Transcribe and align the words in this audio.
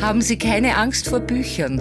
haben 0.00 0.22
Sie 0.22 0.38
keine 0.38 0.76
Angst 0.76 1.08
vor 1.08 1.20
Büchern. 1.20 1.80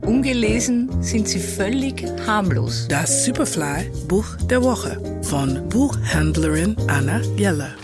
Ungelesen 0.00 1.02
sind 1.02 1.28
sie 1.28 1.38
völlig 1.38 2.02
harmlos. 2.26 2.88
Das 2.88 3.26
Superfly 3.26 3.90
Buch 4.08 4.36
der 4.48 4.62
Woche 4.62 5.20
von 5.22 5.68
Buchhändlerin 5.68 6.76
Anna 6.86 7.20
Jeller. 7.36 7.74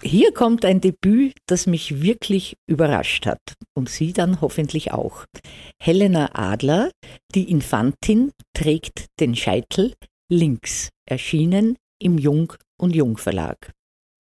Hier 0.00 0.32
kommt 0.32 0.64
ein 0.64 0.80
Debüt, 0.80 1.34
das 1.46 1.66
mich 1.66 2.00
wirklich 2.00 2.56
überrascht 2.66 3.26
hat 3.26 3.54
und 3.74 3.90
Sie 3.90 4.14
dann 4.14 4.40
hoffentlich 4.40 4.92
auch. 4.92 5.24
Helena 5.78 6.30
Adler, 6.32 6.90
die 7.34 7.50
Infantin, 7.50 8.30
trägt 8.54 9.06
den 9.20 9.36
Scheitel 9.36 9.92
links, 10.30 10.88
erschienen 11.06 11.76
im 12.00 12.16
Jung 12.16 12.54
und 12.80 12.94
Jung 12.96 13.18
Verlag. 13.18 13.72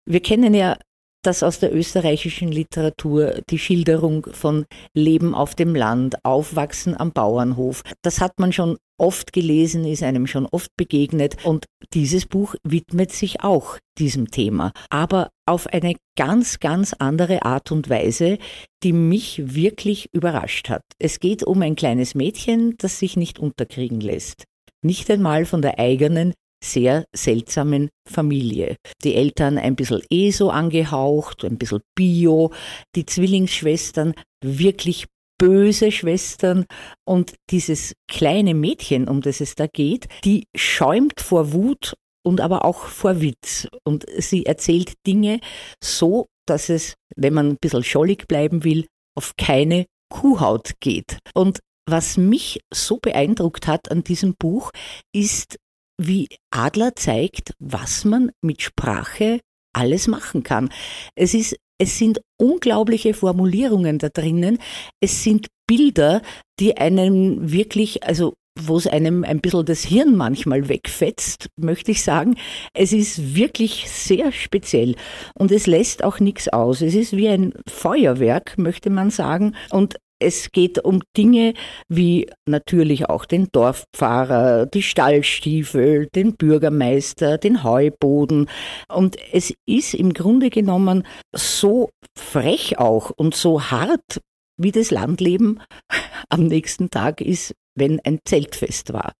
Wir 0.05 0.21
kennen 0.21 0.53
ja 0.53 0.77
das 1.23 1.43
aus 1.43 1.59
der 1.59 1.75
österreichischen 1.75 2.51
Literatur, 2.51 3.41
die 3.49 3.59
Schilderung 3.59 4.27
von 4.31 4.65
Leben 4.93 5.35
auf 5.35 5.55
dem 5.55 5.75
Land, 5.75 6.23
Aufwachsen 6.23 6.99
am 6.99 7.11
Bauernhof. 7.11 7.83
Das 8.01 8.21
hat 8.21 8.39
man 8.39 8.53
schon 8.53 8.77
oft 8.97 9.33
gelesen, 9.33 9.85
ist 9.85 10.03
einem 10.03 10.27
schon 10.27 10.45
oft 10.47 10.71
begegnet 10.75 11.45
und 11.45 11.65
dieses 11.93 12.25
Buch 12.25 12.55
widmet 12.63 13.11
sich 13.11 13.41
auch 13.41 13.77
diesem 13.97 14.31
Thema, 14.31 14.71
aber 14.89 15.29
auf 15.45 15.67
eine 15.67 15.95
ganz, 16.17 16.59
ganz 16.59 16.93
andere 16.93 17.43
Art 17.43 17.71
und 17.71 17.89
Weise, 17.89 18.37
die 18.83 18.93
mich 18.93 19.55
wirklich 19.55 20.09
überrascht 20.13 20.69
hat. 20.69 20.81
Es 20.99 21.19
geht 21.19 21.43
um 21.43 21.61
ein 21.61 21.75
kleines 21.75 22.15
Mädchen, 22.15 22.75
das 22.77 22.99
sich 22.99 23.17
nicht 23.17 23.39
unterkriegen 23.39 24.01
lässt. 24.01 24.45
Nicht 24.83 25.09
einmal 25.09 25.45
von 25.45 25.61
der 25.61 25.79
eigenen 25.79 26.33
sehr 26.63 27.05
seltsamen 27.15 27.89
Familie. 28.09 28.77
Die 29.03 29.15
Eltern 29.15 29.57
ein 29.57 29.75
bisschen 29.75 30.01
eh 30.09 30.31
so 30.31 30.49
angehaucht, 30.49 31.43
ein 31.45 31.57
bisschen 31.57 31.81
bio, 31.95 32.51
die 32.95 33.05
Zwillingsschwestern 33.05 34.13
wirklich 34.43 35.07
böse 35.39 35.91
Schwestern 35.91 36.65
und 37.05 37.35
dieses 37.51 37.93
kleine 38.09 38.53
Mädchen, 38.55 39.07
um 39.07 39.21
das 39.21 39.39
es 39.39 39.55
da 39.55 39.67
geht, 39.67 40.07
die 40.23 40.45
schäumt 40.55 41.19
vor 41.21 41.53
Wut 41.53 41.93
und 42.25 42.41
aber 42.41 42.65
auch 42.65 42.85
vor 42.85 43.21
Witz. 43.21 43.67
Und 43.85 44.05
sie 44.17 44.45
erzählt 44.45 44.93
Dinge 45.05 45.39
so, 45.81 46.27
dass 46.47 46.69
es, 46.69 46.95
wenn 47.15 47.33
man 47.33 47.49
ein 47.49 47.57
bisschen 47.61 47.83
schollig 47.83 48.27
bleiben 48.27 48.63
will, 48.63 48.87
auf 49.15 49.33
keine 49.37 49.85
Kuhhaut 50.09 50.73
geht. 50.79 51.19
Und 51.33 51.59
was 51.89 52.17
mich 52.17 52.59
so 52.73 52.97
beeindruckt 52.97 53.67
hat 53.67 53.91
an 53.91 54.03
diesem 54.03 54.35
Buch, 54.37 54.71
ist, 55.13 55.57
wie 55.97 56.27
Adler 56.51 56.95
zeigt, 56.95 57.53
was 57.59 58.05
man 58.05 58.31
mit 58.41 58.61
Sprache 58.61 59.39
alles 59.73 60.07
machen 60.07 60.43
kann. 60.43 60.69
Es 61.15 61.33
ist 61.33 61.55
es 61.79 61.97
sind 61.97 62.21
unglaubliche 62.37 63.13
Formulierungen 63.13 63.99
da 63.99 64.09
drinnen. 64.09 64.57
Es 64.99 65.23
sind 65.23 65.47
Bilder, 65.67 66.21
die 66.59 66.77
einem 66.77 67.51
wirklich, 67.51 68.03
also 68.03 68.33
wo 68.59 68.77
es 68.77 68.87
einem 68.87 69.23
ein 69.23 69.39
bisschen 69.39 69.65
das 69.65 69.83
Hirn 69.83 70.15
manchmal 70.15 70.67
wegfetzt, 70.67 71.49
möchte 71.57 71.91
ich 71.91 72.03
sagen. 72.03 72.35
Es 72.73 72.91
ist 72.91 73.35
wirklich 73.35 73.87
sehr 73.87 74.31
speziell 74.31 74.95
und 75.37 75.51
es 75.51 75.67
lässt 75.67 76.03
auch 76.03 76.19
nichts 76.19 76.49
aus. 76.49 76.81
Es 76.81 76.95
ist 76.95 77.15
wie 77.15 77.27
ein 77.27 77.53
Feuerwerk, 77.69 78.57
möchte 78.57 78.89
man 78.89 79.11
sagen. 79.11 79.55
Und 79.69 79.97
es 80.19 80.51
geht 80.51 80.83
um 80.83 81.01
Dinge 81.15 81.53
wie 81.89 82.29
natürlich 82.45 83.09
auch 83.09 83.25
den 83.25 83.49
Dorfpfarrer, 83.51 84.65
die 84.65 84.83
Stallstiefel, 84.83 86.07
den 86.13 86.35
Bürgermeister, 86.35 87.37
den 87.37 87.63
Heuboden. 87.63 88.49
Und 88.87 89.17
es 89.31 89.53
ist 89.67 89.93
im 89.93 90.13
Grunde 90.13 90.49
genommen 90.49 91.05
so 91.35 91.89
frech 92.17 92.79
auch 92.79 93.11
und 93.11 93.35
so 93.35 93.69
hart, 93.69 94.21
wie 94.57 94.71
das 94.71 94.91
Landleben 94.91 95.61
am 96.29 96.47
nächsten 96.47 96.89
Tag 96.89 97.21
ist, 97.21 97.53
wenn 97.75 97.99
ein 97.99 98.19
Zeltfest 98.25 98.93
war. 98.93 99.13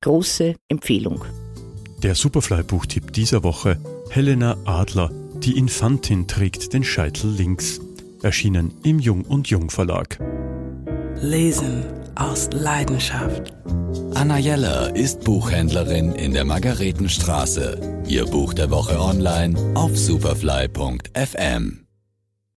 Große 0.00 0.54
Empfehlung. 0.68 1.24
Der 2.02 2.14
Superfly-Buchtipp 2.14 3.12
dieser 3.12 3.44
Woche: 3.44 3.78
Helena 4.08 4.56
Adler. 4.64 5.10
Die 5.40 5.58
Infantin 5.58 6.26
trägt 6.26 6.72
den 6.72 6.84
Scheitel 6.84 7.30
links 7.30 7.80
erschienen 8.22 8.72
im 8.82 8.98
Jung 8.98 9.22
und 9.24 9.48
Jung 9.48 9.70
Verlag. 9.70 10.18
Lesen 11.22 11.84
aus 12.14 12.48
Leidenschaft. 12.52 13.52
Anna 14.14 14.38
Jeller 14.38 14.96
ist 14.96 15.20
Buchhändlerin 15.22 16.14
in 16.14 16.32
der 16.32 16.46
Margaretenstraße. 16.46 18.02
Ihr 18.06 18.24
Buch 18.24 18.54
der 18.54 18.70
Woche 18.70 18.98
online 18.98 19.58
auf 19.74 19.96
superfly.fm. 19.98 21.89